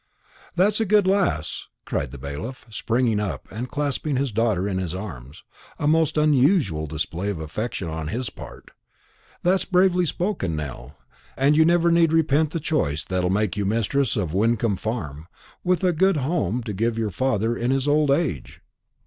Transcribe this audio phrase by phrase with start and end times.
[0.55, 4.95] "That's a good lass," cried the bailiff, springing up and clasping his daughter in his
[4.95, 5.43] arms,
[5.77, 8.71] a most unusual display of affection on his part;
[9.43, 10.97] "that's bravely spoken, Nell,
[11.37, 15.27] and you never need repent the choice that'll make you mistress of Wyncomb Farm,
[15.63, 18.59] with a good home to give your father in his old age."